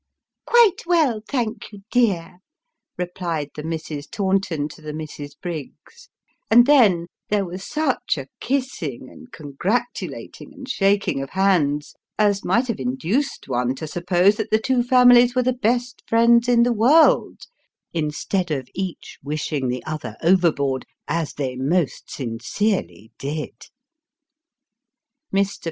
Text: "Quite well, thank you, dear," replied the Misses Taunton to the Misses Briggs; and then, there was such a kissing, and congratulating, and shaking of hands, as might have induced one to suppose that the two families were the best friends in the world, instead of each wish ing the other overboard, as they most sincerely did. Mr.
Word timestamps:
"Quite 0.47 0.87
well, 0.87 1.21
thank 1.29 1.71
you, 1.71 1.83
dear," 1.91 2.39
replied 2.97 3.51
the 3.55 3.61
Misses 3.61 4.07
Taunton 4.07 4.67
to 4.69 4.81
the 4.81 4.93
Misses 4.93 5.35
Briggs; 5.35 6.09
and 6.49 6.65
then, 6.65 7.05
there 7.29 7.45
was 7.45 7.63
such 7.63 8.17
a 8.17 8.25
kissing, 8.39 9.11
and 9.11 9.31
congratulating, 9.31 10.55
and 10.55 10.67
shaking 10.67 11.21
of 11.21 11.29
hands, 11.29 11.93
as 12.17 12.43
might 12.43 12.65
have 12.65 12.79
induced 12.79 13.47
one 13.47 13.75
to 13.75 13.85
suppose 13.85 14.37
that 14.37 14.49
the 14.49 14.57
two 14.57 14.81
families 14.81 15.35
were 15.35 15.43
the 15.43 15.53
best 15.53 16.01
friends 16.07 16.47
in 16.49 16.63
the 16.63 16.73
world, 16.73 17.41
instead 17.93 18.49
of 18.49 18.67
each 18.73 19.19
wish 19.23 19.53
ing 19.53 19.67
the 19.67 19.83
other 19.83 20.17
overboard, 20.23 20.83
as 21.07 21.33
they 21.35 21.55
most 21.55 22.09
sincerely 22.09 23.11
did. 23.19 23.67
Mr. 25.31 25.59